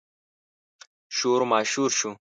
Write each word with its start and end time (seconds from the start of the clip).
شور 1.17 1.41
ماشور 1.51 1.89
شو. 1.99 2.09